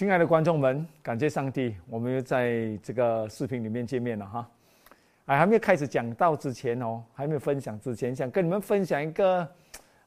[0.00, 4.50] 亲爱的观众们，感谢上帝，我们又在这个视频里面见面了哈。
[5.26, 9.46] 哎，还没有开始讲到之前哦，还没有分享之前，想跟你们分享一个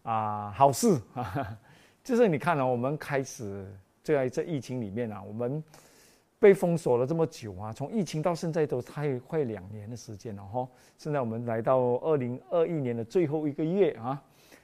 [0.01, 1.55] 啊好事啊，
[2.03, 3.67] 就是你看了我们开始
[4.01, 5.63] 在这疫情里面啊，我们
[6.39, 10.67] 被封锁了这么久啊，从疫情到现在都太快两年的时间了哈。
[10.97, 14.19] 现在我们来到二零二一年的最后一个月啊，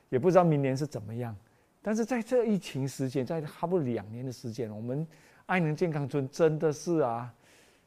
[0.09, 1.35] 也不知道明年是怎么样。
[1.81, 5.07] 但是在这疫情时间，在差不多两年的时间，我们
[5.45, 7.33] 爱能健康村真的是啊，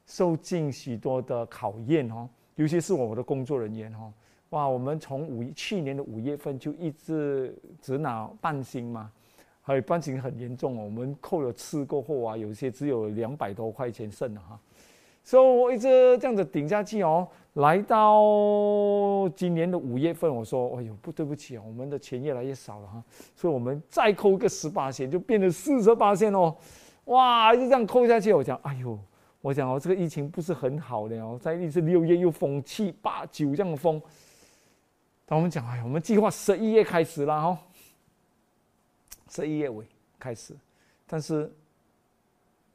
[0.05, 2.27] 受尽许多的考验哦。
[2.55, 4.13] 尤其是我们的工作人员哦，
[4.49, 9.11] 哇，我们从五去年的五月份就一直只拿半薪嘛，
[9.61, 10.83] 还有半薪很严重哦。
[10.85, 14.59] 我们扣了吃过后啊，有些只有两百多块钱剩了哈。
[15.23, 23.01] 所以我一直这样子顶下去哦，来到今年的五月份，我说：“哎呦，不对不起啊，我们的钱越来越少了哈。”
[23.33, 26.53] 所以，我们再扣个十八线，就变成四十八线哦。
[27.05, 28.99] 哇，就这样扣下去，我讲：“哎呦，
[29.39, 34.01] 我讲哦，这个疫情不是很好的哦，在一直六月又封七八九这样封。”
[35.29, 37.57] 那我们讲：“哎呀，我们计划十一月开始了哈，
[39.29, 39.85] 十一月尾
[40.19, 40.53] 开始，
[41.07, 41.49] 但是。”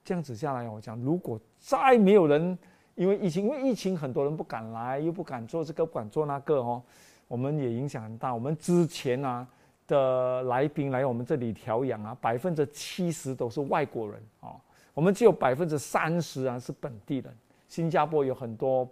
[0.09, 2.59] 这样子下来，我讲，如果再没有人，
[2.95, 6.83] 因为疫情，因为疫情，很多人不敢来，又不敢做这个，不敢做那个哦，
[7.27, 8.33] 我们也影响很大。
[8.33, 9.47] 我们之前啊
[9.87, 14.59] 的来宾来我们这里调养啊，百分之七十都是外国人哦，
[14.95, 17.31] 我们只有百分之三十啊是本地人。
[17.69, 18.89] 新加坡有很多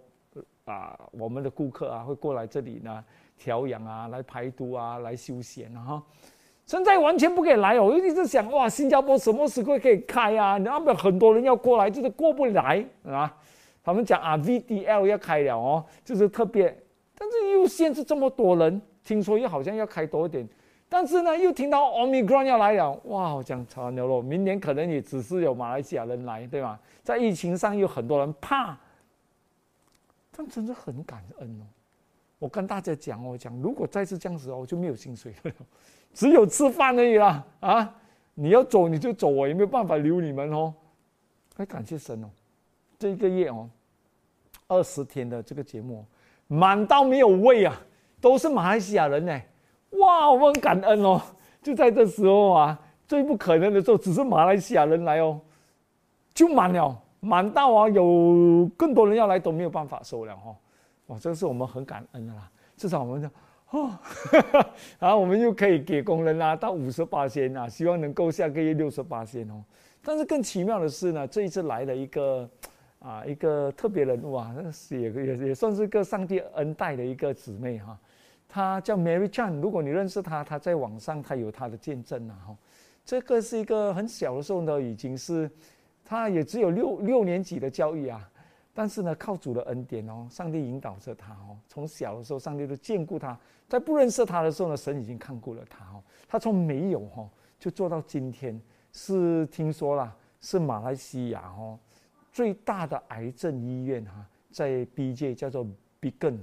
[0.65, 3.03] 啊，我们的顾客啊会过来这里呢
[3.39, 6.03] 调养啊，来排毒啊，来休闲啊哈。
[6.67, 7.85] 现在完全不可以来哦！
[7.85, 10.57] 我一直想，哇，新加坡什么时候可以开啊？
[10.57, 13.33] 那边很多人要过来，就是过不来啊。
[13.81, 16.77] 他们讲啊，VDL 要开了哦，就是特别，
[17.17, 18.81] 但是又限制这么多人。
[19.01, 20.45] 听说又好像要开多一点，
[20.89, 23.33] 但是呢，又听到 Omicron 要来了，哇！
[23.33, 26.77] 我讲超牛了，明年可能也只是有马来西亚人来，对吧？
[27.01, 28.77] 在疫情上有很多人怕，
[30.35, 31.63] 但真的很感恩哦。
[32.39, 35.51] 我跟大家讲哦，讲如果再次这样子哦，我就没有薪水了。
[36.17, 37.93] 只有吃饭而已啦，啊！
[38.33, 40.73] 你要走你就走，我也没有办法留你们哦。
[41.55, 42.27] 还感谢神哦，
[42.97, 43.69] 这一个月哦，
[44.67, 46.03] 二十天的这个节目，
[46.47, 47.79] 满到没有位啊，
[48.19, 49.41] 都是马来西亚人呢。
[49.91, 51.21] 哇，我很感恩哦。
[51.61, 55.39] 就在这时候啊，最不可能的时候，只是马来西亚人来哦，
[56.33, 60.55] 就满了，满到啊，有更多人要来都没有办法收了哦。
[61.07, 63.31] 哇，这个是我们很感恩的啦，至少我们。
[63.71, 63.99] 哦，
[64.97, 69.61] 然后我们又可以给工人啊到五十八仙啊，希望能够下个月六十八仙哦。
[70.01, 72.49] 但是更奇妙的是呢，这一次来了一个
[72.99, 74.55] 啊一个特别人物啊，
[74.89, 77.99] 也也也算是个上帝恩待的一个姊妹哈。
[78.47, 82.55] 她叫 Mary Chan，如果你认识她，她在网上她有她的见证啊哈。
[83.03, 85.51] 这个是一个很小的时候呢，已经是
[86.05, 88.29] 她也只有六六年级的教育啊。
[88.79, 91.57] 但是呢，靠主的恩典哦，上帝引导着他哦。
[91.67, 93.35] 从小的时候，上帝都眷顾他，
[93.67, 96.03] 在不认识他的时候呢，神已经看过了他哦。
[96.27, 97.27] 他从没有哈，
[97.57, 98.61] 就做到今天，
[98.93, 101.79] 是听说了，是马来西亚哦
[102.31, 105.65] 最大的癌症医院哈，在 BJ 叫做
[105.99, 106.37] Beacon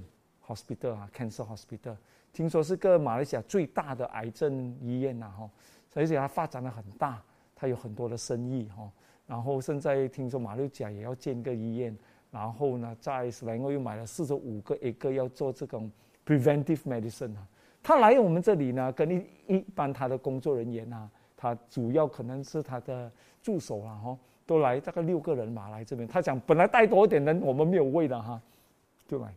[0.45, 1.95] Hospital 啊，Cancer Hospital，
[2.33, 5.49] 听说是个马来西亚最大的癌症医院呐哈，
[5.93, 7.23] 而且它发展的很大，
[7.55, 8.91] 它有很多的生意哈。
[9.25, 11.97] 然后现在听说马六甲也要建个医院。
[12.31, 15.89] 然后呢，在斯兰我又买了四十五个一个要做这种
[16.25, 17.47] preventive medicine 啊。
[17.81, 26.07] 他来我们这里呢，跟一一般他的工作人员啊，他主要可能是他的助手啊，哈，都来大概六个人嘛来这边。
[26.07, 28.41] 他讲本来带多一点人，我们没有位的哈，
[29.07, 29.33] 就来。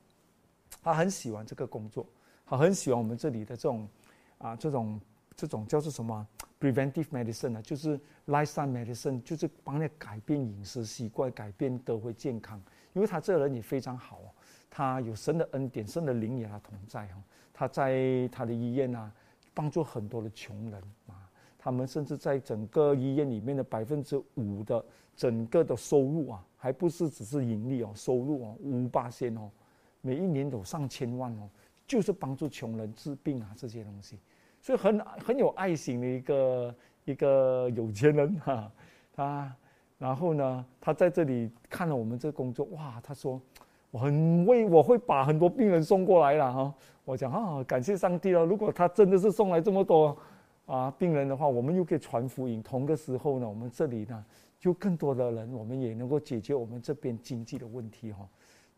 [0.82, 2.06] 他很喜欢这个工作，
[2.46, 3.86] 他很喜欢我们这里的这种
[4.38, 5.00] 啊，这种
[5.36, 6.26] 这种叫做什么
[6.60, 12.60] preventive medicine 啊，就是 lifestyle medicine，就是帮你改变饮食习惯，改变得回健康。
[12.94, 14.20] 因为他这个人也非常好，
[14.68, 17.22] 他有神的恩典，神的灵也他同在哈。
[17.52, 19.12] 他在他的医院啊，
[19.54, 21.30] 帮助很多的穷人啊。
[21.60, 24.82] 他们甚至在整个医院里面的百分之五的
[25.16, 29.50] 整个的收入啊，还不是只是盈利哦，收入哦五八千哦，
[30.00, 31.50] 每一年都上千万哦，
[31.86, 34.18] 就是帮助穷人治病啊这些东西，
[34.60, 36.74] 所以很很有爱心的一个
[37.04, 38.72] 一个有钱人哈，
[39.12, 39.52] 他。
[39.98, 43.00] 然后呢，他在这里看了我们这工作，哇！
[43.02, 43.42] 他说，
[43.90, 46.72] 我很为我会把很多病人送过来了哈。
[47.04, 48.44] 我讲啊，感谢上帝了。
[48.44, 50.16] 如果他真的是送来这么多
[50.66, 52.62] 啊病人的话，我们又可以传福音。
[52.62, 54.24] 同个时候呢，我们这里呢，
[54.60, 58.24] 就更多的人，我们也能够解决我们这边经济的问题哈。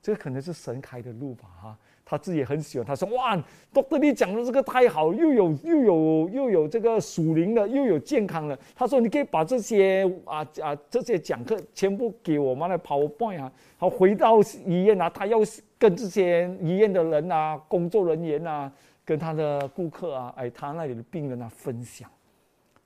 [0.01, 1.79] 这可能是神开的路吧哈。
[2.11, 2.85] 他自己也很喜欢。
[2.85, 3.41] 他说：“哇，
[3.73, 15.39] 多德你讲的这个太好，又有又有又有这个属灵的，又有健康的。”他说：“你可以把这些啊啊这些讲课全部给我们来跑 boy 啊，好回到医院啊，他要
[15.79, 18.73] 跟这些医院的人啊、工作人员啊、
[19.05, 22.11] 跟他的顾客啊、哎他那里的病人啊分享。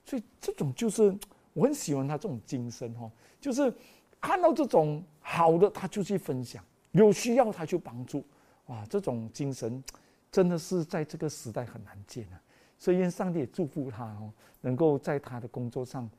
[0.05, 1.11] 所以这种就是
[1.53, 3.09] 我很喜欢他这种精神哈，
[3.41, 3.73] 就是
[4.21, 8.23] 看到这种好的他就去分享，有需要他就帮助。”
[8.67, 9.83] 哇，这种精神
[10.31, 12.41] 真的是在这个时代很难见啊！
[12.77, 14.31] 所以愿上帝也祝福他哦，
[14.61, 16.09] 能够在他的工作上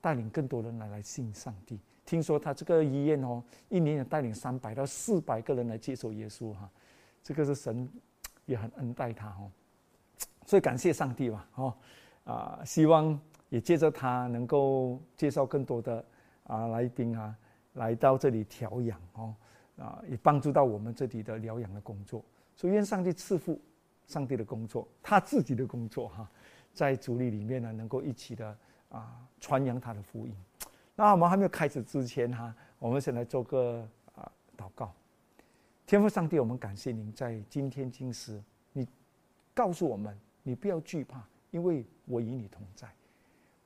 [0.00, 1.78] 带领更多人来来信上帝。
[2.06, 6.68] 听说他这个医院哦，一年也带领三百到四百个人来接受耶稣哈，
[7.22, 7.88] 这个是神
[8.46, 9.50] 也很恩待他哦。
[10.46, 11.74] 所以感谢上帝吧，哦
[12.24, 13.16] 啊，希望
[13.50, 16.04] 也借着他能够介绍更多的
[16.44, 17.36] 啊来宾啊
[17.74, 19.34] 来到这里调养哦。
[19.80, 22.22] 啊，也帮助到我们这里的疗养的工作，
[22.54, 23.58] 所以愿上帝赐福，
[24.06, 26.30] 上帝的工作，他自己的工作哈，
[26.74, 28.54] 在主里里面呢，能够一起的
[28.90, 30.36] 啊传扬他的福音。
[30.94, 34.92] 那我们还没有开始之前哈，我们先来做个啊祷告。
[35.86, 38.38] 天父上帝，我们感谢您在今天今时，
[38.74, 38.86] 你
[39.54, 42.86] 告诉我们，你不要惧怕，因为我与你同在。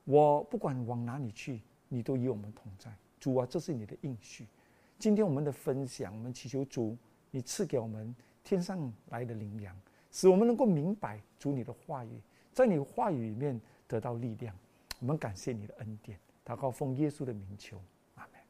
[0.05, 2.89] 我不管往哪里去，你都与我们同在。
[3.19, 4.47] 主啊，这是你的应许。
[4.97, 6.97] 今天我们的分享，我们祈求主，
[7.31, 9.75] 你赐给我们天上来的灵粮，
[10.11, 12.19] 使我们能够明白主你的话语，
[12.53, 14.55] 在你话语里面得到力量。
[14.99, 17.77] 我们感谢你的恩典，祷告奉耶稣的名求，
[18.15, 18.41] 阿门。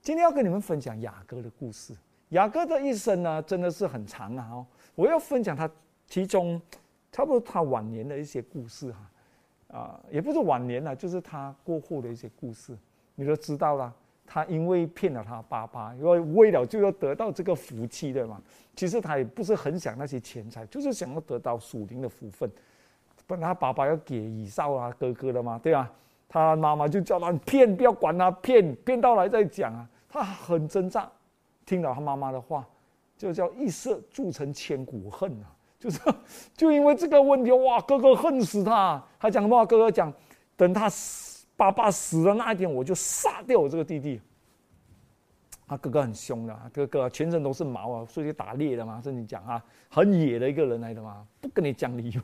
[0.00, 1.94] 今天要跟你们分享雅各的故事。
[2.30, 4.48] 雅各的一生呢，真的是很长啊！
[4.50, 5.70] 哦，我要分享他
[6.06, 6.60] 其中
[7.12, 9.10] 差不多他晚年的一些故事哈，
[9.76, 12.76] 啊，也不是晚年了，就是他过后的一些故事，
[13.16, 13.94] 你都知道了。
[14.26, 18.40] 他因为骗了他爸爸，因为为了就要得到这个福气，对吗？
[18.74, 22.50] 其实他也不是很想那些钱财，就是想要得到属灵的福分。
[23.26, 25.90] 本来他爸爸要给以少啊哥哥的嘛，对吧？
[26.28, 29.88] 他妈妈就叫他骗，不要管他，骗骗到来再讲啊。
[30.08, 31.10] 他很挣扎，
[31.64, 32.66] 听了他妈妈的话，
[33.16, 35.46] 就叫一色铸成千古恨啊！
[35.78, 36.00] 就是
[36.56, 39.02] 就因为这个问题，哇，哥哥恨死他。
[39.18, 39.64] 他讲什么？
[39.66, 40.12] 哥哥讲，
[40.56, 41.33] 等他死。
[41.56, 44.20] 爸爸死的那一天，我就杀掉我这个弟弟。
[45.66, 52.20] 他哥哥很凶的，哥哥全身都是毛啊，出去打猎的嘛，跟你讲啊，很野的一个人来的嘛，不跟你讲理由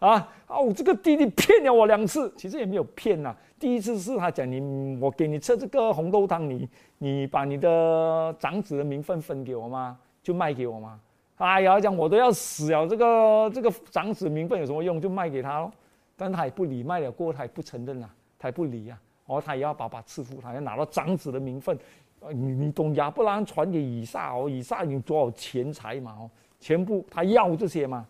[0.00, 0.58] 啊啊！
[0.58, 3.34] 我这个弟弟骗了我两次，其实也没有骗呐。
[3.58, 6.68] 第一次是他讲你，我给你吃这个红豆汤，你
[6.98, 9.98] 你把你的长子的名分分给我吗？
[10.22, 11.00] 就卖给我吗？
[11.36, 15.00] 哎呀，讲我都要死了，这个这个长子名分有什么用？
[15.00, 15.72] 就卖给他喽。
[16.16, 18.10] 但他也不理，卖了过后他也不承认了。
[18.44, 21.78] 他不理啊，哦，他也要爸爸赐福，他要拿到长子的名分。
[22.20, 26.14] 呃，你你懂亚伯拉罕传给以撒哦，以撒有多少钱财嘛？
[26.20, 26.30] 哦，
[26.60, 28.06] 全部他要这些嘛。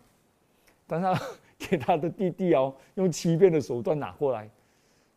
[0.85, 1.21] 但是
[1.57, 4.49] 给他的弟弟哦，用欺骗的手段拿过来，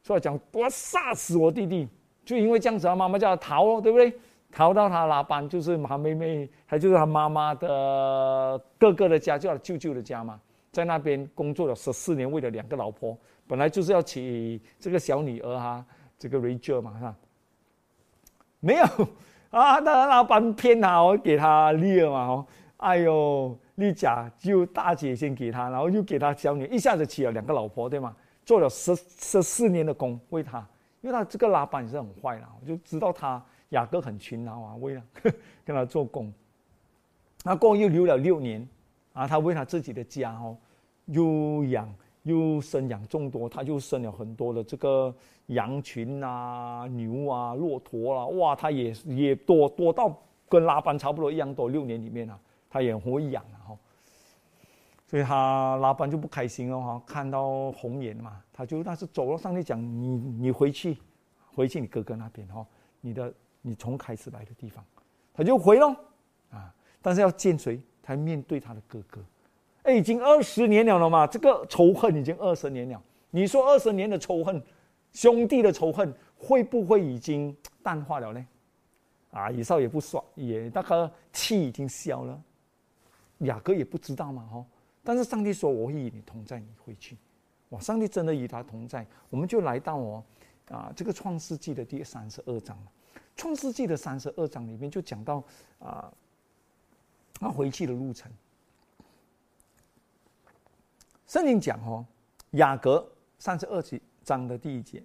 [0.02, 1.88] 所以讲我要杀死我弟弟，
[2.24, 4.12] 就因为这样子，他妈妈叫他逃哦，对不对？
[4.50, 10.40] 逃到他拉班，就是他妹妹，还就是他妈妈的哥哥的家，叫他舅舅的家嘛，
[10.72, 13.18] 在那边工作了十四年，为了两个老婆。
[13.48, 15.84] 本来就是要娶这个小女儿哈，
[16.18, 17.16] 这个 Rachel 嘛，是吧？
[18.60, 18.84] 没有
[19.50, 28.14] 啊，那老板骗他，我给他利了嘛，哦，哎呦，丽甲就大姐先给他，然后又给他小女，一下子娶了两个老婆，对吗？
[28.44, 30.58] 做了十十四年的工为他，
[31.00, 35.02] 因为他这个老板也是很坏啦，我就知道他雅各很勤劳啊，为了
[35.64, 36.30] 跟他做工，
[37.44, 38.68] 那过后又留了六年，
[39.14, 40.56] 啊，他为他自己的家哦，
[41.06, 41.88] 又养。
[42.28, 45.12] 又生养众多，他就生了很多的这个
[45.46, 50.16] 羊群啊、牛啊、骆驼啊，哇，他也也多多到
[50.48, 51.68] 跟拉班差不多一样多。
[51.68, 52.38] 六年里面啊，
[52.70, 53.78] 他也会养啊，哈。
[55.06, 60.98] 所以他拉班就不开心了哈，看到红颜嘛，他就那是走了上去讲你你回去，
[61.54, 62.66] 回去你哥哥那边哈，
[63.00, 63.32] 你的
[63.62, 64.84] 你从开始来的地方，
[65.32, 65.88] 他就回了
[66.50, 67.80] 啊，但是要见谁？
[68.02, 69.20] 他面对他的哥哥。
[69.82, 73.02] 哎，已经二十年了了嘛，这个仇恨已经二十年了。
[73.30, 74.62] 你说二十年的仇恨，
[75.12, 78.46] 兄弟的仇恨会不会已经淡化了呢？
[79.30, 82.42] 啊，以少也不爽，也那个气已经消了。
[83.38, 84.64] 雅各也不知道嘛，哈。
[85.04, 87.16] 但是上帝说：“我与你同在，你回去。”
[87.70, 89.06] 哇，上帝真的与他同在。
[89.30, 90.24] 我们就来到哦，
[90.70, 92.76] 啊，这个创世纪的第三十二章
[93.36, 95.42] 创世纪的三十二章里面就讲到
[95.78, 96.12] 啊，
[97.34, 98.30] 他回去的路程。
[101.28, 102.02] 圣经讲哦，
[102.52, 103.06] 雅各
[103.38, 103.84] 三十二
[104.24, 105.02] 章的第一节，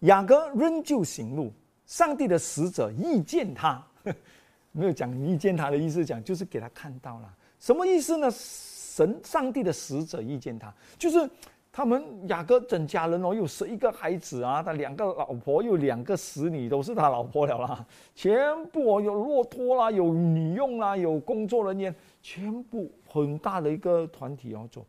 [0.00, 1.52] 雅各仍旧行路，
[1.84, 3.86] 上帝的使者遇见他，
[4.72, 7.30] 没有讲遇见他的意思，讲就是给他看到了，
[7.60, 8.30] 什么意思呢？
[8.30, 11.28] 神上帝的使者遇见他，就是
[11.70, 17.86] 他们雅各整家人哦，有十一个孩子啊，他两个老婆，有两个使女，都是他老婆了啦。
[18.14, 24.82] 全部哦，有骆驼啦，有女佣啦，有工作人员，全部很大的一个团体要走。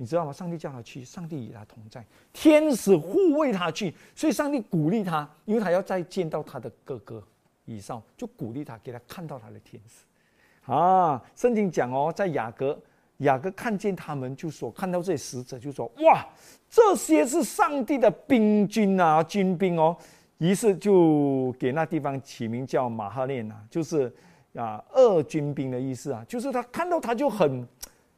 [0.00, 0.32] 你知道吗？
[0.32, 7.22] 上帝叫他去，上帝与他同在，天使护卫他去，所以上帝鼓励他，因为他要再见到他的哥哥
[7.64, 10.72] 以上，就鼓励他，给他看到他的天使。
[10.72, 12.80] 啊，圣经讲哦，在雅各。
[13.18, 16.24] 雅各看见他们，就说：“看到这些使者，就说：‘哇，
[16.70, 19.96] 这些是上帝的兵军啊，军兵哦。’
[20.38, 24.14] 于是就给那地方起名叫马哈念啊，就是
[24.54, 26.24] 啊，二军兵的意思啊。
[26.28, 27.66] 就是他看到他就很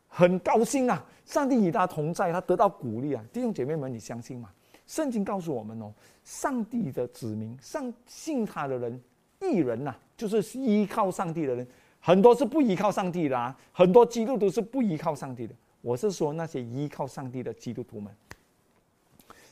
[0.07, 3.25] 很高兴啊，上帝与他同在，他得到鼓励啊。
[3.33, 4.51] 弟兄姐妹们，你相信吗？
[4.89, 5.93] 圣经告诉我们哦，
[6.25, 9.01] 上帝的子民，上信他的人，
[9.41, 11.65] 艺人呐，就是依靠上帝的人。”
[12.03, 15.55] 很多是不依靠上帝的啊，很多基督徒是不依靠上帝的。
[15.83, 18.13] 我是说那些依靠上帝的基督徒们。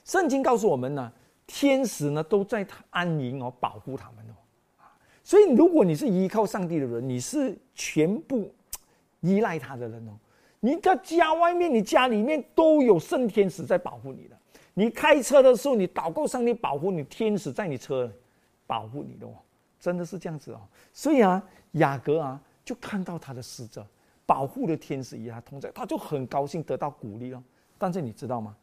[0.05, 1.13] 圣经告诉我们呢，
[1.47, 4.35] 天使呢都在他安营哦，保护他们哦。
[5.23, 8.53] 所以如果你是依靠上帝的人，你是全部
[9.21, 10.13] 依赖他的人哦。
[10.61, 14.37] 你在家外面，你家里面都有圣天使在保护你的。
[14.75, 18.11] 你开车的时候，你祷告上帝保护你，天使在你车
[18.67, 19.33] 保护你的哦，
[19.81, 20.61] 真的是这样子哦。
[20.93, 21.43] 所以啊。
[21.73, 23.87] 雅各啊，就看到他的使者
[24.25, 27.41] 保护的天使与他同在，他就很高兴得到鼓励了。
[27.77, 28.57] 但是你知道吗？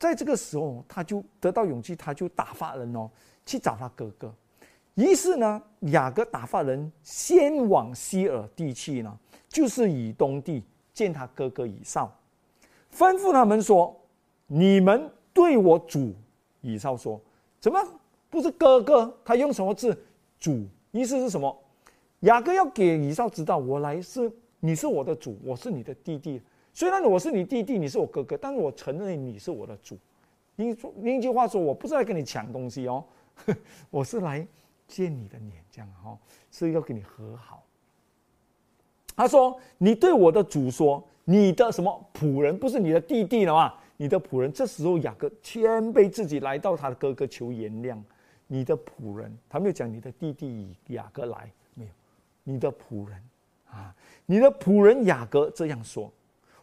[0.00, 3.08] 在这个时候，他就得到勇气，他就打发人哦
[3.46, 4.34] 去找他哥哥。
[4.94, 5.62] 于是呢，
[5.92, 9.16] 雅各打发人先往西尔地去呢，
[9.48, 10.60] 就是以东地
[10.94, 12.10] 见他哥哥以扫，
[12.90, 13.94] 吩咐他们说
[14.46, 16.14] ：“你们对我主
[16.60, 17.20] 以扫说，
[17.60, 17.78] 怎么
[18.30, 19.12] 不是哥哥？
[19.24, 19.94] 他用什么字？
[20.38, 21.54] 主意思是什么？”
[22.20, 26.40] 雅各要给以扫知道，我来是你是我的主，我是你的弟弟。
[26.72, 29.98] 虽然我是你弟弟，你是我哥哥，但是我承认你是我的主。
[30.54, 33.04] 你说另一句话说，我不是来跟你抢东西哦，
[33.90, 34.46] 我是来
[34.86, 36.16] 见你的脸，这样哈，
[36.52, 37.63] 是要跟你和好。
[39.16, 43.74] 他说：“你对我的主说，你的什么仆人不是你的弟弟了吗？
[43.96, 45.62] 你的仆人。”这时候雅各谦
[45.94, 47.96] 卑自己来到他的哥哥求原谅。
[48.46, 51.50] 你的仆人，他没有讲你的弟弟雅各来。
[51.74, 51.90] 没有
[52.42, 53.18] 你的仆人
[53.70, 53.94] 啊，
[54.26, 56.12] 你的仆人雅各这样说：“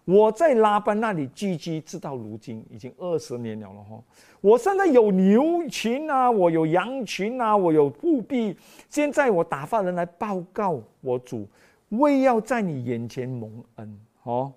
[0.06, 4.02] 我在拉班那里聚居，直到如今已经二十年了了哈。
[4.42, 8.56] 我现在有牛群啊，我有羊群啊，我有布币。
[8.90, 11.48] 现在我打发人来报告我主，
[11.92, 14.54] 为要在你眼前蒙恩哦。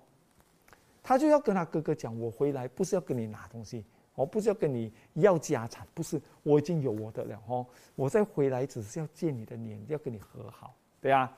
[1.01, 7.65] 他就要跟他哥哥讲：我回来不是要跟你拿东西，我不是要跟你要家产，不是，我已经有我的了哦。
[7.95, 11.31] 我再回来只是要见你的脸，要跟你和好。”对啊，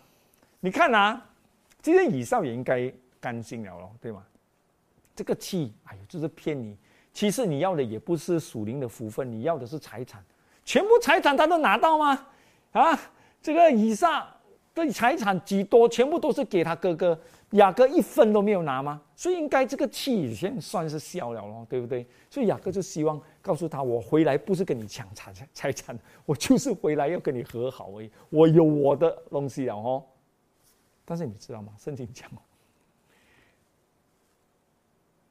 [0.62, 1.22] 你看呐，
[1.82, 2.90] 今天以少也应该
[3.20, 4.26] 甘心了咯，对吗？
[5.14, 6.78] 这个气，哎呦，就是骗你。
[7.12, 10.24] 其实你要的也不是属灵的福分，你要的是财产，
[10.64, 12.28] 全部财产他都拿到吗？
[12.72, 12.98] 啊，
[13.42, 14.26] 这个以上
[14.86, 17.18] 的财产几多，全部都是给他哥哥
[17.52, 19.02] 雅各一分都没有拿吗？
[19.16, 22.06] 所以应该这个气先算是消了咯，对不对？
[22.30, 28.12] 所以雅各就希望告诉他，我回来不是跟你抢财财产，我就是回来要跟你和好而已。
[28.30, 30.04] 我有我的东西了哦。
[31.06, 31.72] 但是你知道吗？
[31.78, 32.30] 圣经讲，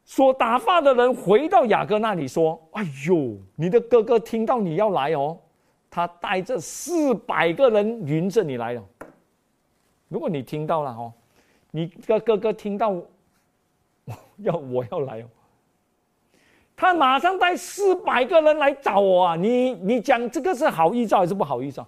[0.07, 5.39] 说打发的人回到雅各那里说：“哎呦，你的哥哥听到你要来哦，
[5.91, 8.83] 他带着四百个人迎着你来了。
[10.09, 11.13] 如果你听到了哦，
[11.71, 12.95] 你个哥哥听到。
[14.39, 15.27] ”要我要来哦，
[16.77, 19.35] 他马上带四百个人来找我啊！
[19.35, 21.85] 你你讲这个是好预兆还是不好预兆？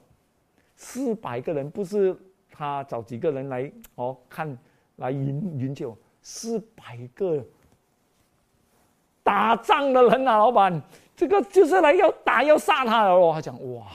[0.74, 2.16] 四百个人不是
[2.50, 4.58] 他找几个人来哦看
[4.96, 7.40] 来营营救四百个
[9.22, 10.38] 打仗的人啊！
[10.38, 10.82] 老板，
[11.14, 13.30] 这个就是来要打要杀他的哦！
[13.32, 13.86] 他讲哇，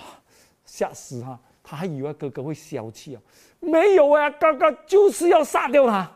[0.63, 1.37] 吓死他！
[1.63, 3.21] 他还以为哥哥会消气哦，
[3.61, 6.11] 没有啊，哥哥就是要杀掉他。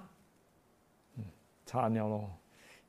[1.65, 2.19] 差尿了，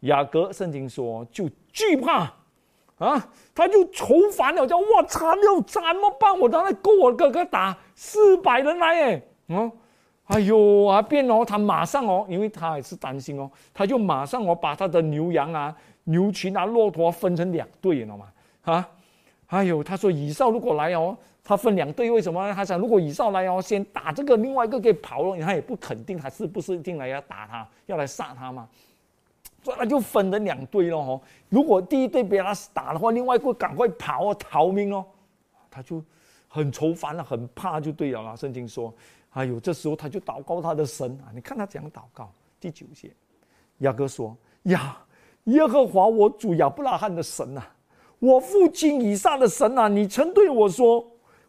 [0.00, 2.32] 雅各圣经说就惧怕
[2.98, 6.38] 啊，他就愁烦了，叫我差尿怎么办？
[6.38, 9.72] 我当然够我哥哥打四百人来哎，哦，
[10.26, 15.74] 哎呦啊变哦，他马上哦，因为他也是担心哦，他就马上哦把他的牛羊啊、
[16.04, 18.26] 牛群啊、骆驼分成两队，你知道吗？
[18.62, 18.88] 啊，
[19.46, 21.16] 哎呦，他说以少如果来哦，
[21.48, 22.52] 他分两队，为什么？
[22.52, 28.68] 他想如果以少来哦，先打这个，另外一个给跑了，他也不肯定他是不是一定来要打他，要来杀他嘛。
[29.62, 31.18] 所以他就分了两队了哦。
[31.48, 35.02] 如果第一队被他打的话，另外一个赶快跑啊逃命哦。
[35.70, 36.04] 他就
[36.48, 38.36] 很愁烦了，很怕就对了啦。
[38.36, 38.92] 圣经说
[39.30, 41.32] 哎呦，这时候他就祷告他的神啊！
[41.34, 42.30] 你看他怎样祷告。
[42.60, 43.10] 第九节，
[43.78, 44.98] 雅各说：“呀，
[45.44, 47.62] 耶和华我主亚伯拉罕的神呐，
[48.18, 51.06] 我父亲以撒的神呐，你曾对我说，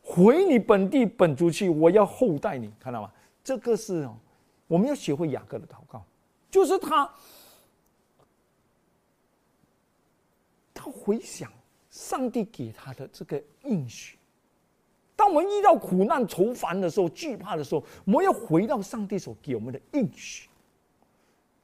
[0.10, 2.74] 回你本地本族去，我要厚待你。
[2.80, 3.12] 看到吗？
[3.44, 4.10] 这个是，
[4.66, 6.04] 我们要学会雅各的祷告，
[6.50, 7.08] 就是他，
[10.74, 11.52] 他回想
[11.92, 14.18] 上帝给他的这个应许。”
[15.16, 20.50] 当我们遇到苦难、愁烦的时候、惧怕的时候，我们要回到上帝所给我们的应许，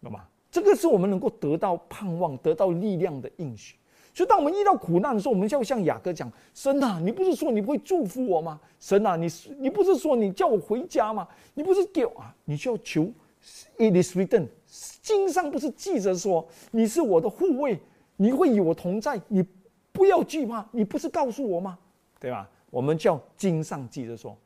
[0.04, 0.28] 懂吗？
[0.52, 3.76] 这个是我们能够得到盼望、得到力量的应许。
[4.16, 8.62] 所以，当我们遇到苦难的时候，我们就要向雅各讲：“神啊，你不是说你会祝福我吗？
[8.80, 9.28] 神啊，你
[9.60, 11.28] 你不是说你叫我回家吗？
[11.54, 12.34] 你不是给我啊？
[12.46, 13.12] 你就要求
[13.78, 14.48] ，It is written，
[15.02, 17.78] 经上不是记着说你是我的护卫，
[18.16, 19.46] 你会与我同在，你
[19.92, 21.78] 不要惧怕，你不是告诉我吗？
[22.18, 24.38] 对吧？”我们叫经上记着说，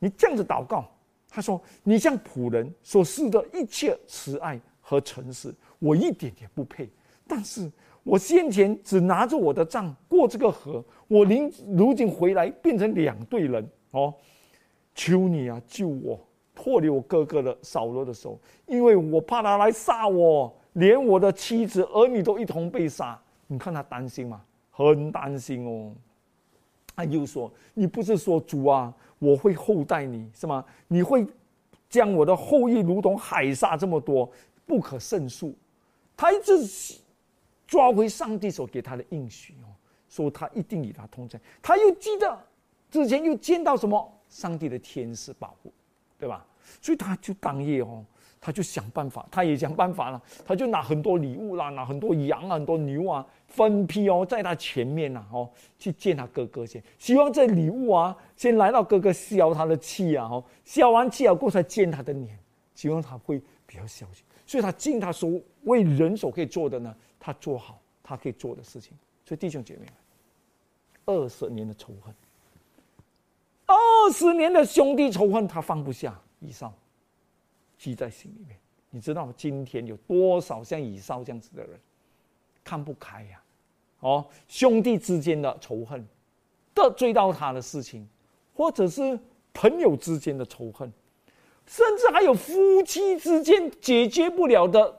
[0.00, 0.84] 你这样子祷告，
[1.28, 6.90] 他说你向仆人所示的一切慈爱和诚实，我一点也不配。
[7.26, 7.70] 但是
[8.08, 14.14] 我先前只拿着我的杖过这个河，我临如今回来变成两队人哦，
[14.94, 16.18] 求你啊救我，
[16.54, 23.20] 脱离我哥哥的扫罗的手，因为我怕他来杀我，连我的妻子儿女都一同被杀。
[23.46, 24.40] 你看他担心吗？
[24.70, 25.92] 很担心哦。
[26.96, 30.64] 他又说：“你不是说主啊，我会厚待你是吗？
[30.86, 31.26] 你会
[31.90, 34.30] 将我的后裔如同海沙这么多，
[34.64, 35.54] 不可胜数。”
[36.16, 36.64] 他一直
[37.68, 39.70] 抓回上帝所给他的应许哦，
[40.08, 41.38] 说他一定与他同在。
[41.62, 42.36] 他又记得
[42.90, 45.72] 之前又见到什么上帝的天使保护，
[46.18, 46.44] 对吧？
[46.82, 48.04] 所以他就当夜哦。
[48.40, 50.22] 他就想办法，他也想办法了。
[50.46, 56.80] 他就拿很多礼物啦，拿很多羊啊，很多牛啊，分批哦，在他前面呐，哦，去见他哥哥先。
[57.00, 62.38] 希望这礼物啊，先来到哥哥消他的气啊，哦，消完气啊过才见他的脸，
[62.76, 64.24] 希望他会比较小心。
[64.46, 65.28] 所以他尽他所
[65.64, 66.94] 为人所可以做的呢，
[67.28, 68.96] 他做好他可以做的事情。
[69.22, 69.92] 所以弟兄姐妹们，
[71.04, 72.14] 二十年的仇恨，
[73.66, 76.72] 二十年的兄弟仇恨，他放不下以上。
[77.76, 81.78] 记在心里面，你知道今天有多少像以少这样子的人，
[82.64, 83.42] 看不开呀？
[84.00, 86.02] 哦，兄弟之间的仇恨，
[86.72, 88.08] 得罪到他的事情，
[88.54, 89.20] 或者是
[89.52, 90.90] 朋友之间的仇恨，
[91.66, 94.98] 甚至还有夫妻之间解决不了的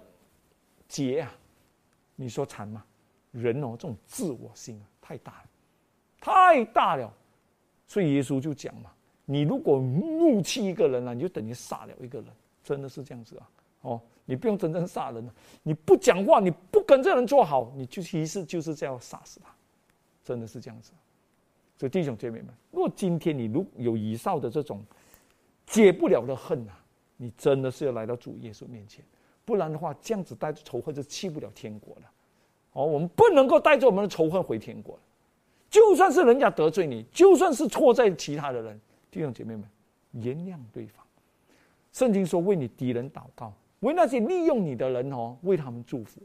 [0.87, 1.35] 结啊！
[2.21, 2.83] 你说惨吗？
[3.31, 5.49] 人哦，这种自我心啊，太大了，
[6.19, 7.13] 太大了。
[7.87, 8.91] 所以耶稣就讲嘛：
[9.23, 12.27] 你如果怒气一个人啊，你就等于杀了一个人。
[12.61, 13.49] 真的是这样子啊！
[13.81, 19.49] 哦，你不用真正杀人了，你不讲话，你不跟这人做好，你就其实就是这样杀死他，
[20.23, 20.91] 真的是这样子。
[21.77, 24.83] 所以弟兄姐妹们，如果今天你如有以上的这种
[25.65, 26.73] 解不了的恨呐，
[27.17, 29.03] 你真的是要来到主耶稣面前，
[29.49, 32.11] 不然的话，这样子带着仇恨就去不了天国了。
[32.73, 34.99] 哦，我们不能够带着我们的仇恨回天国
[35.71, 39.67] 就算是人家得罪你，就算是错在其他的人，弟兄姐妹们，
[40.11, 41.03] 原谅对方。
[41.91, 46.21] 圣经说：“为你敌人祷告，为那些利用你的人哦，为他们祝福。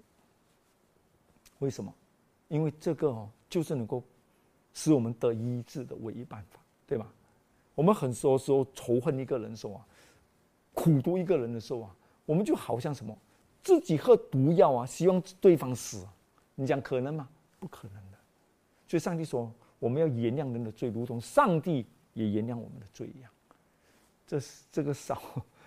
[1.61, 1.91] 为什么？
[2.49, 4.03] 因为这个哦，就是能够
[4.75, 7.11] 使我们得医治的唯一办法，对吧？
[7.75, 9.87] 我们很多时候仇恨一个人的时候啊，
[10.75, 13.17] 苦毒一个人的时候啊，我们就好像什么，
[13.63, 16.07] 自己喝毒药啊，希望对方死。
[16.55, 17.29] 你讲可能吗？
[17.59, 18.19] 不可能的。
[18.87, 23.31] 所以上帝说，我们要原谅人的罪，如同上帝也原谅我们的罪一样。
[24.27, 25.21] 这是这个少。”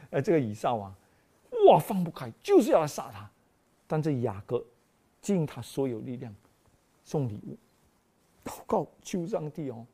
[0.09, 0.95] 哎，这个以少啊，
[1.67, 3.29] 哇，放不开，就是要来杀他。
[3.85, 4.63] 但这雅各
[5.21, 6.33] 尽他所有力量
[7.03, 7.57] 送礼物，
[8.45, 9.85] 祷告求上帝哦。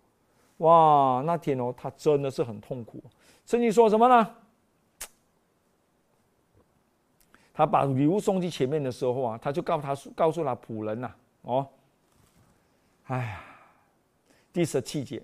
[0.58, 3.04] 哇，那天哦，他真的是很痛苦。
[3.48, 4.36] 圣经说什么呢？
[7.54, 11.12] 他把礼物送去前面的时候啊，他就告他告诉他仆人呐，
[11.44, 11.68] 哦，
[13.06, 13.44] 哎呀，
[14.52, 15.22] 第十七节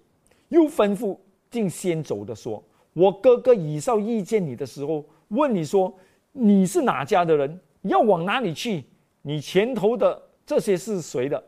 [0.49, 1.17] 又吩咐
[1.49, 2.63] 进先走的说。
[2.93, 5.93] 我哥哥以少遇见你的时候，问你说
[6.33, 7.59] ：“你是哪家的人？
[7.83, 8.83] 要往哪里去？
[9.21, 11.41] 你前头的这些是谁的？”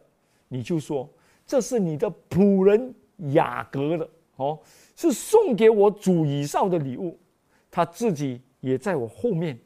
[0.47, 1.09] 你就说
[1.45, 2.93] ：“这是你的仆人
[3.33, 4.57] 雅各的哦，
[4.95, 7.19] 是送给我主以少的礼物。
[7.69, 9.59] 他自己也在我后面。”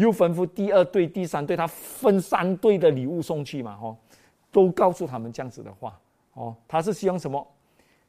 [0.00, 3.78] 又吩咐第二队、第三队，他分三队的礼物送去嘛？
[3.82, 3.96] 哦，
[4.50, 6.00] 都告诉他们这样子的话。
[6.32, 7.46] 哦，他是希望什么？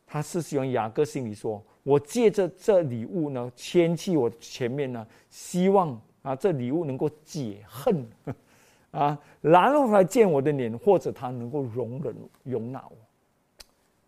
[0.07, 1.61] 他是希望雅各心里说。
[1.83, 8.07] 我借着这礼物呢，牵去我前面呢，希望啊，这礼物能够解恨，
[8.91, 12.95] 啊，然后来见我的脸，或者他能够容忍容纳我。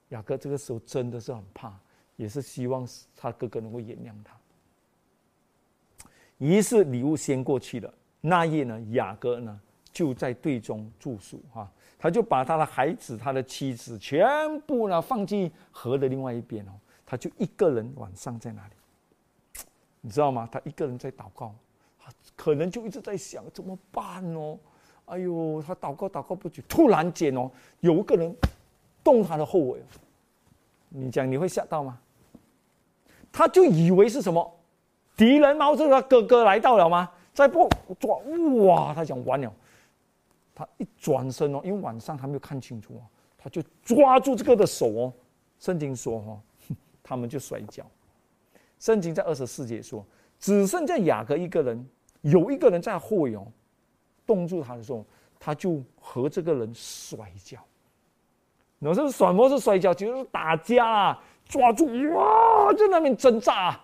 [0.09, 1.73] 雅各这个时候真的是很怕，
[2.15, 4.37] 也是希望他哥哥能够原谅他。
[6.43, 7.93] 于是礼物先过去了。
[8.19, 9.57] 那夜呢，雅各呢
[9.93, 16.71] 就在队中住宿哈，他就把他的孩子、他的妻子全部呢放进河的另外一边哦，
[17.05, 18.73] 他就一个人晚上在那里，
[20.01, 20.47] 你知道吗？
[20.51, 21.55] 他一个人在祷告，
[22.35, 24.59] 可能就一直在想怎么办哦。
[25.05, 28.35] 哎呦，他祷告祷告不久，突然间哦，有一个人
[29.01, 29.81] 动他的后尾，
[30.89, 31.97] 你讲你会吓到吗？
[33.31, 34.59] 他就以为是什么
[35.15, 35.75] 敌人吗？
[35.75, 37.09] 这个哥哥来到了吗？
[37.33, 38.15] 再不抓
[38.65, 38.93] 哇！
[38.93, 39.51] 他讲完了，
[40.53, 43.01] 他一转身哦，因为晚上他没有看清楚哦，
[43.37, 45.13] 他就抓住这个的手哦。
[45.59, 46.39] 圣经说哈，
[47.01, 47.83] 他们就摔跤。
[48.79, 50.05] 圣经在二十四节说，
[50.39, 51.87] 只剩下雅各一个人，
[52.21, 53.47] 有一个人在后哦，
[54.25, 55.05] 冻住他的时候，
[55.39, 57.57] 他就和这个人摔跤。
[58.77, 59.93] 那是什么是摔跤？
[59.93, 61.23] 就是打架啊！
[61.45, 63.79] 抓住哇，在那边挣扎打，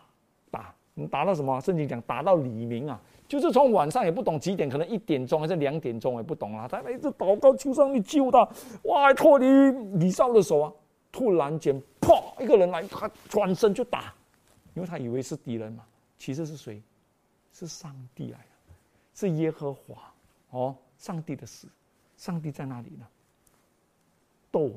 [1.08, 1.60] 打到什么？
[1.62, 3.00] 圣经讲打到黎明啊！
[3.28, 6.68] 就是从晚上也不懂几点，可能一点钟还是两点钟也不懂啊。
[6.68, 8.48] 他一直祷告求上帝救他，
[8.84, 9.14] 哇！
[9.14, 9.46] 脱离
[9.98, 10.74] 李少的手啊！
[11.12, 12.14] 突然间，啪！
[12.40, 14.14] 一个人来，他转身就打，
[14.74, 15.84] 因为他以为是敌人嘛。
[16.18, 16.82] 其实是谁？
[17.54, 18.74] 是上帝来的，
[19.14, 20.14] 是耶和华
[20.52, 21.68] 哦，上帝的死。
[22.18, 23.08] 上帝在哪里呢？
[24.52, 24.72] 斗，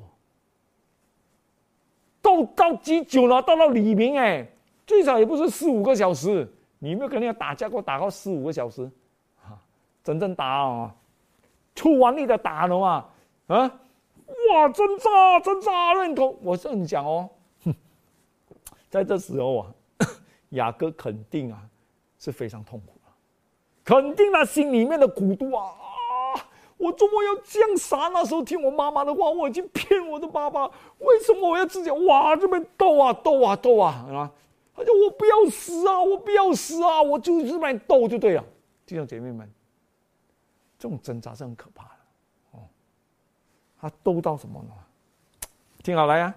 [2.21, 3.43] 斗到几久了？
[3.43, 4.47] 斗到黎明哎，
[4.87, 6.51] 最少也不是四五个小时。
[6.85, 8.91] 你没有跟人家打架过，打到四五个小时，
[9.45, 9.55] 啊，
[10.03, 10.93] 真正打啊，
[11.77, 13.05] 出完力的打了嘛，
[13.47, 13.59] 啊，
[14.51, 17.31] 哇，真扎真扎认同，我跟你讲哦，
[18.91, 19.67] 在这时候啊，
[20.51, 21.63] 雅哥肯定啊
[22.19, 23.15] 是非常痛苦啊，
[23.85, 26.43] 肯定他心里面的苦毒啊啊，
[26.79, 28.09] 我怎么要这样傻？
[28.09, 30.67] 那时候听我妈妈的话，我已经骗我的爸爸，
[30.99, 34.33] 为什么我要自己哇这边斗啊斗啊斗啊啊？
[34.75, 36.03] 他说：“我不要死啊！
[36.03, 37.03] 我不要死啊！
[37.03, 38.45] 我就是来斗就对了。”
[38.87, 39.49] 弟兄姐妹们，
[40.79, 41.91] 这种挣扎是很可怕的
[42.53, 42.61] 哦。
[43.81, 44.71] 他斗到什么呢？
[45.83, 46.35] 听好来啊！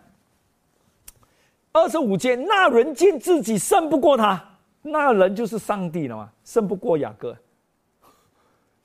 [1.71, 7.35] 二十五节，那人见自己胜不过他，那人就是上帝了嘛，胜不过雅各。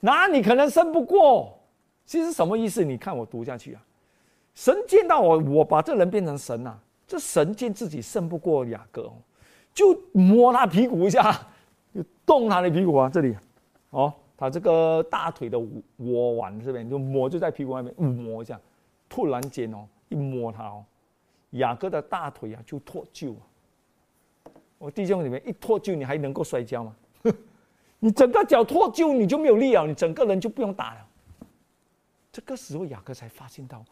[0.01, 1.59] 哪里可能胜不过？
[2.05, 2.85] 其实什么意思？
[2.85, 3.83] 你看我读下去啊。
[4.55, 6.79] 神见到我，我把这人变成神呐。
[7.07, 9.13] 这神见自己胜不过雅各哦。
[9.73, 11.33] 就摸他屁股一下，
[11.95, 13.37] 就动他的屁股啊，这里，
[13.91, 15.59] 哦，他这个大腿的
[15.99, 18.61] 窝腕这边就摸，就在屁股外面摸一下，
[19.09, 20.85] 突然间哦，一摸他哦，
[21.51, 23.43] 雅各的大腿啊就脱臼啊。
[24.79, 26.97] 我弟兄里面一脱臼，你还能够摔跤吗？
[27.99, 31.07] 你整个脚脱臼，你就没有力了，你整个人就不用打了。
[32.33, 33.85] 这个时候雅各才发现到，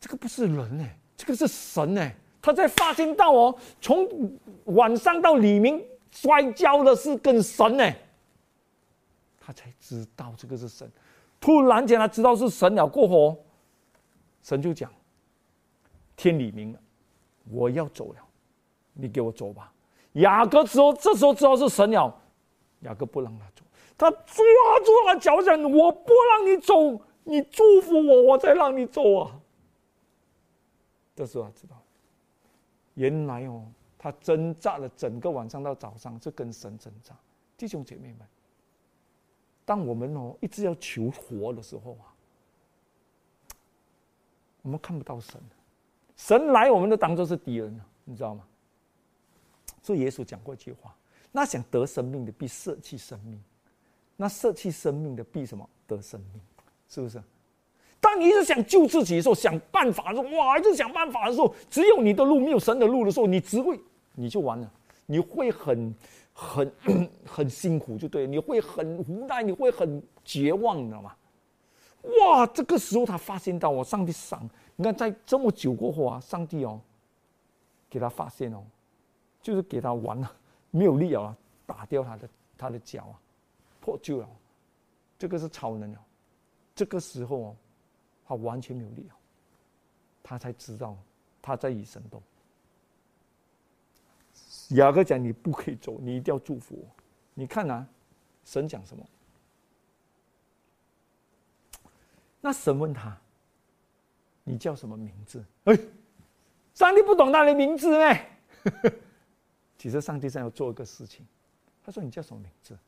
[0.00, 2.14] 这个不是人哎，这个是神哎。
[2.44, 4.06] 他在发现到哦，从
[4.64, 7.90] 晚上到黎明摔跤的是跟神呢，
[9.40, 10.86] 他才知道这个是神。
[11.40, 13.42] 突然间他知道是神了过后，
[14.42, 14.92] 神就讲：
[16.16, 16.78] 天黎明了，
[17.50, 18.18] 我要走了，
[18.92, 19.72] 你给我走吧。
[20.12, 22.14] 雅各之后这时候知道是神了，
[22.80, 23.62] 雅各不让他走，
[23.96, 24.44] 他抓
[24.84, 29.40] 住了脚讲：我不让你走，你祝福我，我才让你走啊。
[31.16, 31.80] 这时候他知道。
[32.94, 33.66] 原来哦，
[33.98, 37.14] 他挣扎了整个晚上到早上，是跟神挣扎。
[37.56, 38.26] 弟兄姐妹们，
[39.64, 42.12] 当我们哦一直要求活的时候啊，
[44.62, 45.40] 我们看不到神，
[46.16, 48.46] 神来我们都当做是敌人了，你知道吗？
[49.82, 50.96] 所以耶稣讲过一句话：
[51.30, 53.42] 那想得生命的必舍弃生命，
[54.16, 56.40] 那舍弃生命的必什么得生命？
[56.88, 57.22] 是不是？
[58.14, 63.78] 当你一直想救自己的时候，想办法的时候，哇，一直想办法的时候，只有你的路没有神的路的时候，你只会
[64.14, 64.70] 你就完了，
[65.06, 65.92] 你会很
[66.32, 66.72] 很
[67.26, 71.12] 很辛苦，就对，你会很无奈，你会很绝望，你知道吗？
[72.22, 76.80] 哇，这个时候他发现到我上帝赏，你看在这么久过后啊，上帝哦，
[77.90, 78.62] 给他发现哦，
[79.42, 80.30] 就是给他完了，
[80.70, 83.18] 没有力了，打掉他的他的脚啊，
[83.80, 84.28] 破旧了，
[85.18, 85.98] 这个是超能了，
[86.76, 87.56] 这个时候哦。
[88.26, 89.16] 他完全没有力量，
[90.22, 90.96] 他才知道
[91.42, 92.22] 他在与神斗。
[94.70, 96.86] 雅各讲：“你不可以走，你一定要祝福我。”
[97.34, 97.86] 你看啊，
[98.44, 99.06] 神讲什么？
[102.40, 103.16] 那神问他
[104.42, 105.78] ：“你叫什么名字？”哎，
[106.74, 108.38] 上帝不懂他的名字哎。
[109.76, 111.26] 其实上帝在要做一个事情，
[111.84, 112.78] 他说：“你叫什么名字？”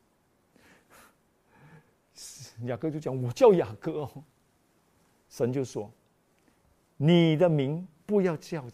[2.64, 4.24] 雅各就讲：“我叫雅各哦。”
[5.28, 5.90] 神就说
[6.96, 8.64] ：“你的名不要叫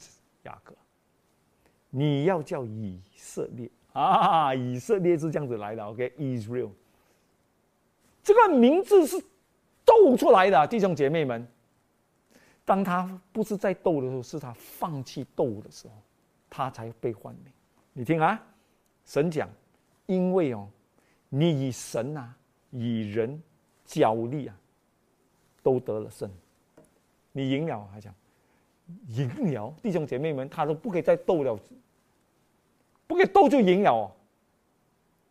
[0.43, 0.75] 雅各，
[1.91, 5.85] 你要叫以色列啊，以色列是这样子来的。
[5.85, 6.71] OK，Israel，
[8.23, 9.23] 这个名字是
[9.85, 11.47] 斗出来的，弟兄姐妹们。
[12.65, 15.95] 当他不是在斗的时候，是他放弃斗的时候，
[16.49, 17.53] 他才被换名。
[17.93, 18.41] 你听啊，
[19.05, 19.51] 神讲，
[20.07, 20.69] 因为哦，
[21.29, 22.35] 你以神啊，
[22.71, 23.43] 以人
[23.85, 24.57] 角力啊，
[25.63, 26.31] 都得了胜，
[27.33, 28.15] 你赢了，还讲
[29.09, 31.59] 赢了，弟兄姐妹们，他都不可以再斗了，
[33.07, 34.11] 不可以斗就赢了，哦，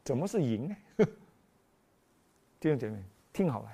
[0.03, 0.75] 怎么是赢呢？
[2.59, 2.97] 弟兄姐妹，
[3.33, 3.69] 听好了。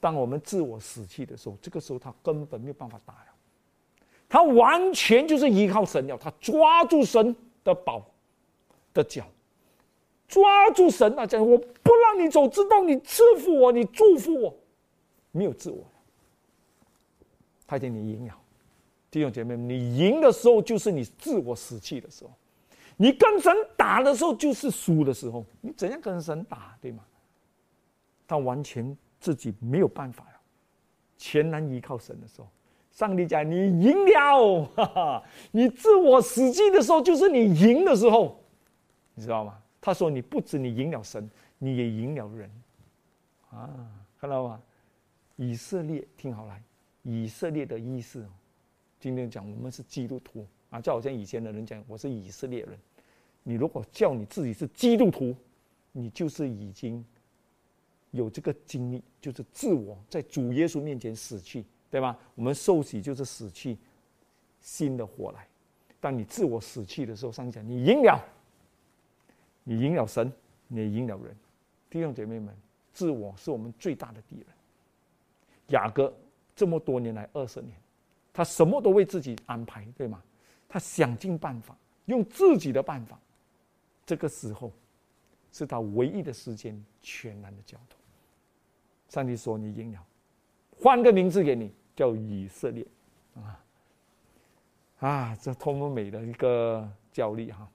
[0.00, 3.26] 当我们自我死去的时候，这个时候他根本没有办法打了，
[4.28, 8.04] 他完全就是依靠神了，他抓住神的宝
[8.92, 9.24] 的脚，
[10.26, 14.54] 抓住神啊，讲我不让你走，知道你赐福我，你祝福我，
[15.32, 15.90] 没有自我了。
[17.66, 18.34] 太监，你赢了，
[19.10, 22.30] 弟兄姐妹，你赢的时候就是你自我死去的时候，
[22.96, 27.02] 你跟神打的时候就是输的时候，你怎样跟神打，对吗？
[28.28, 28.96] 他完全。
[29.22, 30.40] 自己没有办法了，
[31.16, 32.48] 全然依靠神的时候，
[32.90, 38.42] 上帝讲你赢了，哈哈，你自我死去的时候就是你赢的时候，
[39.14, 39.56] 你知道吗？
[39.80, 42.50] 他说你不止你赢了神，你也赢了人，
[43.52, 43.70] 啊，
[44.20, 44.60] 看到吗？
[45.36, 46.58] 以色列，听好了，
[47.02, 48.26] 以色列的意思，
[49.00, 52.78] 今天讲我们是基督徒啊，就好像以前的人讲我是以色列人，
[53.42, 55.34] 你如果叫你自己是基督徒，
[55.92, 57.04] 你就是已经。
[58.14, 62.14] 有这个经历，就是自我在主耶稣面前死去，对吧？
[62.34, 63.74] 我们受洗就是死去，
[64.60, 65.48] 新的活来。
[65.98, 68.22] 当你自我死去的时候，上讲你赢了，
[69.64, 70.30] 你赢了神，
[70.68, 71.34] 你赢了人。
[71.88, 72.54] 弟兄姐妹们，
[72.92, 74.46] 自我是我们最大的敌人。
[75.68, 76.12] 雅各
[76.54, 77.72] 这么多年来二十年，
[78.32, 80.22] 他什么都为自己安排，对吗？
[80.68, 83.18] 他想尽办法，用自己的办法。
[84.04, 84.72] 这个时候，
[85.52, 87.98] 是他唯一的时间，全然的交通。
[89.08, 90.04] 上帝说：“你赢了，
[90.80, 92.86] 换个名字给你，叫以色列，
[93.36, 93.64] 啊，
[95.00, 97.68] 啊，这多么美的一个教力哈！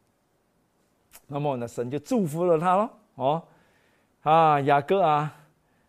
[1.27, 3.47] 那么呢，神就祝福了他喽，哦，
[4.23, 5.33] 啊，雅各啊，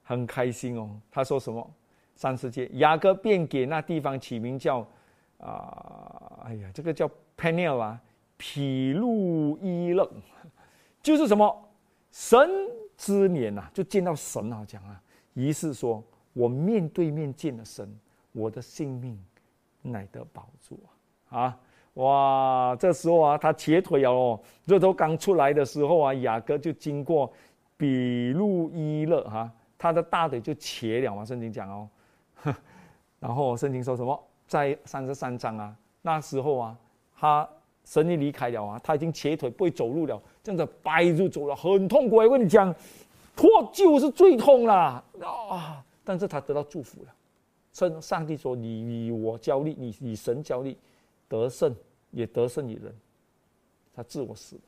[0.05, 1.01] 很开心哦。
[1.11, 1.75] 他说什么？
[2.19, 4.85] 三世界，雅各便给那地方起名叫
[5.39, 8.01] 啊，哎呀，这个叫 Peniel 啊，
[8.37, 10.11] 毗路伊勒，
[11.01, 11.71] 就是什么
[12.11, 12.51] 神
[12.97, 15.01] 之年呐，就见到神啊，讲啊。”
[15.35, 16.03] 于是说
[16.35, 17.89] ：“我面对面见了神，
[18.33, 19.17] 我的性命
[19.81, 20.77] 乃得保住
[21.31, 21.39] 啊！
[21.39, 21.61] 啊，
[21.95, 22.77] 哇！
[22.81, 27.33] 这时候啊，他瘸腿哦，这头刚出来的时候啊，雅各就经过
[27.77, 31.25] 比路伊勒哈，他的大腿就瘸了嘛。
[31.25, 31.89] 圣经讲哦，
[33.21, 34.25] 然后圣经说什么？
[34.47, 36.79] 在三十三章啊，那时候啊，
[37.17, 37.49] 他
[37.85, 42.17] 神已离开了啊，他已经瘸腿不会走路了，这样子掰住走了，很痛苦。
[42.17, 42.75] 我跟你讲。”
[43.39, 45.85] 脱臼是最痛了啊！
[46.03, 47.15] 但是他得到祝福了。
[47.73, 50.77] 圣上帝说：“你与我交力，你与神交力，
[51.29, 51.73] 得胜
[52.11, 52.93] 也得胜于人。”
[53.95, 54.63] 他自我死了。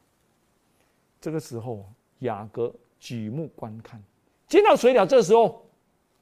[1.20, 1.84] 这个时候，
[2.20, 4.00] 雅各举目观看，
[4.46, 5.04] 见到谁了？
[5.04, 5.66] 这时候，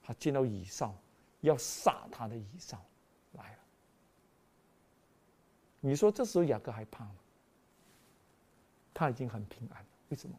[0.02, 0.94] 他见到以扫，
[1.40, 2.78] 要杀他的以扫
[3.32, 3.58] 来了。
[5.80, 7.14] 你说这时候雅各还怕吗？
[8.92, 9.86] 他已经很平安了。
[10.08, 10.34] 为什么？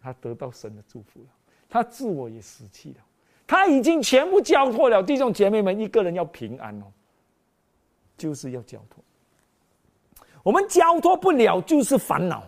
[0.00, 1.28] 他得到神的祝福了，
[1.68, 3.04] 他自我也死气了，
[3.46, 5.02] 他已经全部交托了。
[5.02, 6.92] 弟兄姐妹们，一个人要平安哦，
[8.18, 9.02] 就是要交托。
[10.42, 12.46] 我们交托不了，就是烦恼，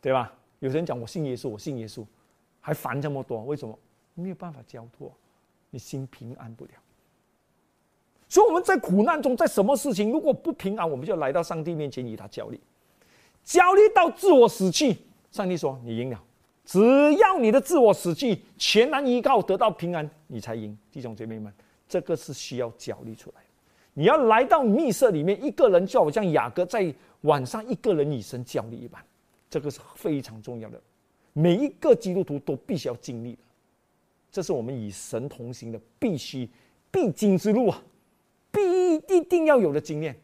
[0.00, 0.32] 对吧？
[0.60, 2.02] 有人讲我信耶稣，我信耶稣，
[2.62, 3.78] 还烦这么多，为什么？
[4.14, 5.14] 没有办法交托，
[5.74, 6.70] 你心平安不了。
[8.28, 12.60] 所以我们在苦难中，在什么事情如果不平安，我们就来到上帝面前与他交力，
[13.42, 14.96] 交力到自我死去。
[15.32, 16.22] 上帝说：“你赢了。”
[16.64, 16.80] 只
[17.16, 20.76] 要你的自我死去，全然依靠得到平安，你才赢。
[20.90, 21.52] 弟兄姐妹们，
[21.88, 23.48] 这个是需要角力出来的。
[23.94, 29.04] 你要来到密室里面，一个人就好像雅各在晚上一个人与神交力一般，
[29.50, 30.80] 这个是非常重要的。
[31.34, 33.38] 每一个基督徒都必须要经历的，
[34.34, 36.50] 这是我们与神同行的必须
[36.90, 37.80] 必经之路啊，
[38.50, 40.18] 必一定要有的经验。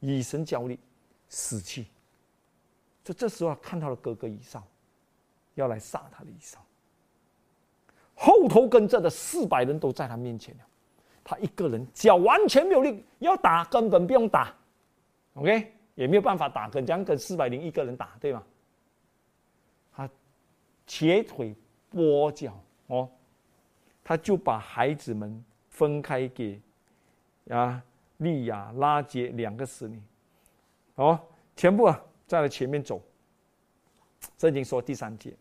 [0.00, 0.76] 与神交力，
[1.28, 1.86] 死去，
[3.04, 4.60] 就这时候看到了哥哥以上。
[5.54, 6.62] 要来杀他的以上，
[8.14, 10.60] 后头跟着的四百人都在他面前了，
[11.24, 14.54] 他一个人脚完全没有力，要打根本不用打
[15.34, 18.40] ，OK 也没有办法打，跟这样跟四百零一个人打，对吗？
[19.92, 20.08] 他
[20.86, 21.56] 瘸腿
[21.92, 23.10] 跛脚哦，
[24.08, 26.58] 他就把孩子们分开给
[27.50, 27.84] 啊
[28.16, 30.00] 利亚拉杰两个使女，
[30.94, 31.20] 哦，
[31.54, 33.02] 全部啊，在了前面走。
[34.38, 35.36] 圣经说第三节，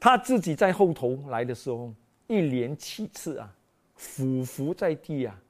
[0.00, 1.94] 他自己在后头来的时候，
[2.26, 3.54] 一连七次啊，
[3.94, 5.40] 俯伏在地啊，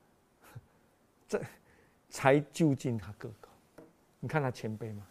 [1.27, 1.41] 这
[2.11, 3.49] 才救进他哥哥。
[4.21, 5.07] 你看他前辈嘛，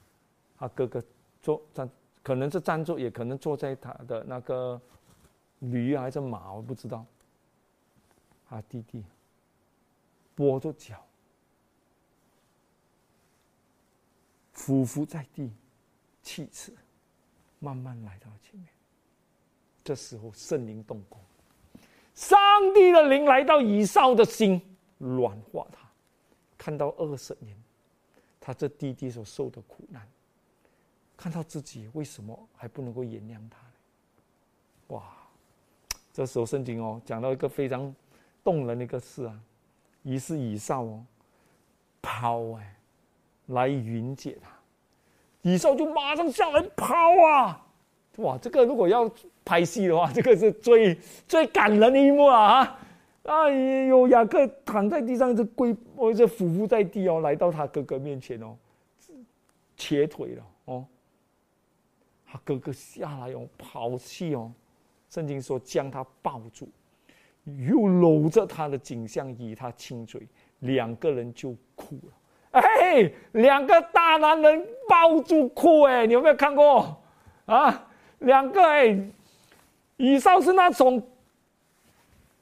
[0.55, 1.03] 他哥哥
[1.41, 1.89] 坐站，
[2.21, 4.79] 可能是站住，也可能坐在他的那个
[5.61, 7.03] 驴还是马，我不知道。
[8.53, 9.03] 他弟弟
[10.37, 11.03] 跛着脚，
[14.55, 15.51] 匍匐在地，
[16.21, 16.71] 七次，
[17.57, 18.69] 慢慢来到前面。
[19.83, 21.19] 这时候圣灵动工，
[22.13, 22.39] 上
[22.75, 24.61] 帝的灵来到以扫的心，
[24.99, 25.89] 软化他，
[26.55, 27.57] 看到二十年，
[28.39, 30.07] 他这弟弟所受的苦难，
[31.17, 33.73] 看到自己为什么还不能够原谅他呢
[34.89, 35.11] 哇！
[36.13, 37.91] 这时候圣经哦讲到一个非常。
[38.43, 39.39] 动人的一个事啊，
[40.03, 41.05] 于是以少哦，
[42.01, 42.75] 跑哎，
[43.47, 44.49] 来迎接他，
[45.41, 46.93] 以少就马上下来跑
[47.25, 47.65] 啊，
[48.17, 49.09] 哇，这个如果要
[49.45, 50.95] 拍戏的话，这个是最
[51.27, 52.79] 最感人的一幕啊啊！
[53.23, 58.57] 哎呦，雅各躺在地上，这跪，或者俯伏在地哦，来到他哥哥面前哦，
[59.77, 60.85] 瘸腿了哦，
[62.25, 64.51] 他哥哥下来哦，跑去哦，
[65.09, 66.67] 圣经说将他抱住。
[67.43, 70.27] 又搂着他的颈项，与他亲嘴，
[70.59, 72.13] 两个人就哭了。
[72.51, 76.97] 哎，两个大男人抱住哭，哎，你有没有看过？
[77.45, 77.87] 啊，
[78.19, 78.97] 两个哎，
[79.97, 81.01] 以上是那种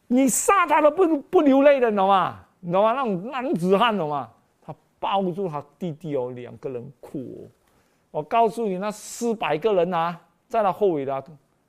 [0.07, 2.45] 你杀他都不不流泪的，懂吗？
[2.61, 2.93] 懂吗？
[2.93, 4.29] 那种男子汉，懂吗？
[4.61, 7.49] 他抱住他弟弟哦，两个人哭哦。
[8.11, 11.23] 我告诉你，那四百个人啊，在他后尾的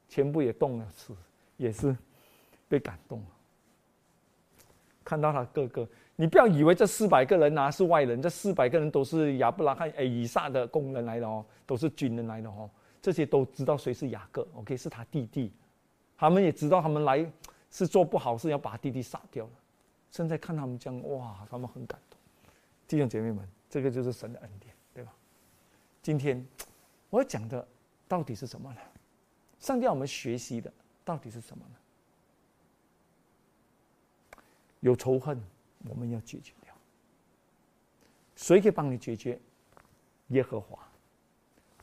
[0.08, 1.12] 全部也动了，是
[1.56, 1.96] 也是。
[2.72, 3.26] 被感动了，
[5.04, 12.70] 看到他哥哥，你不要以为这四百个人啊是外人，这四百个人都是亚伯拉罕诶以撒的工人来的哦，都是军人来的哦，
[13.02, 15.52] 这些都知道谁是雅各，OK 是他弟弟，
[16.16, 17.30] 他们也知道他们来
[17.70, 19.50] 是做不好事，要把弟弟杀掉了。
[20.10, 22.18] 现在看他们这样，哇，他们很感动。
[22.88, 25.12] 弟兄姐妹们，这个就是神的恩典，对吧？
[26.00, 26.42] 今天
[27.10, 27.68] 我要讲的
[28.08, 28.80] 到底是什么呢？
[29.58, 30.72] 上帝要我们学习的
[31.04, 31.74] 到底是什么呢？
[34.82, 35.40] 有仇恨，
[35.88, 36.72] 我们要解决掉。
[38.36, 39.40] 谁可以帮你解决？
[40.28, 40.78] 耶和华，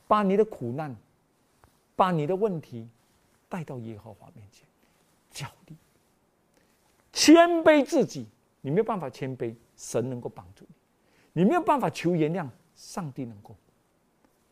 [0.06, 0.94] 把你的苦难，
[1.96, 2.88] 把你的问题
[3.48, 4.66] 带到耶和华面前，
[5.30, 5.76] 交力，
[7.12, 7.34] 谦
[7.64, 8.26] 卑自己。
[8.60, 10.74] 你没有办法谦卑，神能够帮助你；
[11.32, 13.56] 你没有办法求原谅，上帝能够。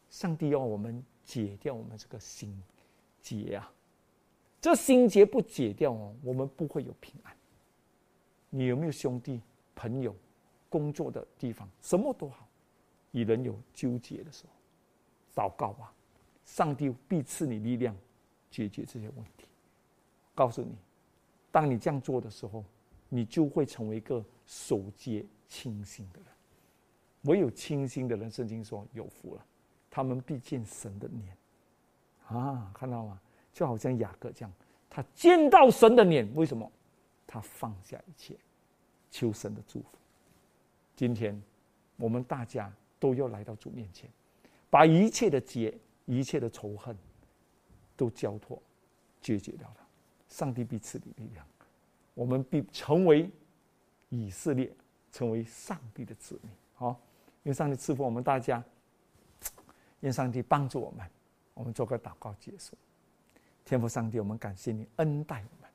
[0.08, 2.62] 上帝要我们解掉我们这个心
[3.20, 3.70] 结啊！
[4.62, 7.36] 这心结不解掉哦，我们不会有平安。
[8.50, 9.40] 你有没有兄弟、
[9.74, 10.14] 朋友、
[10.68, 12.48] 工作的地方，什么都好，
[13.12, 15.92] 与人有纠结的时候，祷告吧，
[16.44, 17.94] 上帝必赐你力量，
[18.50, 19.46] 解决这些问题。
[20.34, 20.74] 告诉你，
[21.50, 22.64] 当你这样做的时候，
[23.08, 26.26] 你就会成为一个守节清心的人。
[27.22, 29.44] 唯有清心的人，圣经说有福了，
[29.90, 31.36] 他们必见神的脸。
[32.28, 33.20] 啊，看到吗？
[33.52, 34.52] 就好像雅各这样，
[34.88, 36.70] 他见到神的脸，为什么？
[37.28, 38.34] 他放下一切，
[39.10, 39.88] 求神的祝福。
[40.96, 41.40] 今天，
[41.96, 44.10] 我们大家都要来到主面前，
[44.70, 46.96] 把一切的结、一切的仇恨，
[47.96, 48.60] 都交托、
[49.20, 49.76] 解决掉了。
[50.28, 51.46] 上帝必赐你力量，
[52.14, 53.30] 我们必成为
[54.08, 54.74] 以色列，
[55.12, 56.50] 成为上帝的子民。
[56.74, 56.98] 好，
[57.42, 58.64] 愿上帝赐福我们大家，
[60.00, 61.06] 愿上帝帮助我们。
[61.54, 62.76] 我们做个祷告结束。
[63.64, 65.67] 天父上帝，我们感谢你恩待我们。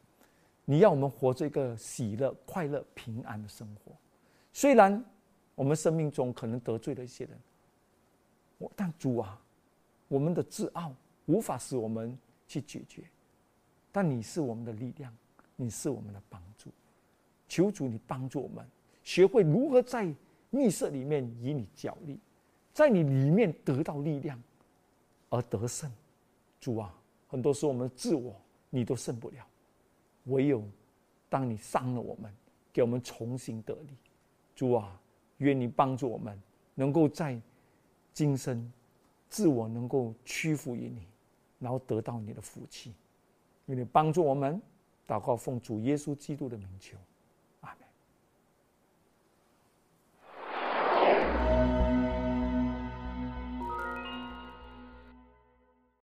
[0.65, 3.91] 你要我们活着一个喜乐、快乐、平安的生活。
[4.52, 5.04] 虽然
[5.56, 7.38] 我们生命中可能得罪了一些人，
[8.58, 9.39] 我但主啊，
[10.08, 10.93] 我们的自傲
[11.26, 13.03] 无法使我们去解决。
[13.91, 15.16] 但你是我们的力量，
[15.55, 16.70] 你是我们的帮助。
[17.47, 18.66] 求主你帮助我们，
[19.03, 20.11] 学会如何在
[20.49, 22.18] 密室里面与你角力，
[22.74, 24.41] 在你里面得到力量
[25.30, 25.91] 而得胜。
[26.59, 26.95] 主啊，
[27.28, 28.34] 很多时候我们自我
[28.70, 29.45] 你都胜不了。
[30.26, 30.63] 唯有
[31.30, 32.34] 当你伤了我们，
[32.71, 33.95] 给我们重新得力，
[34.55, 34.99] 主啊，
[35.38, 36.39] 愿你帮助我们，
[36.76, 37.39] 能够在
[38.13, 38.71] 今生
[39.30, 41.07] 自我能够屈服于你，
[41.59, 42.93] 然后得到你的福气。
[43.65, 44.61] 愿你帮助我们，
[45.07, 46.97] 祷告奉主耶稣基督的名求。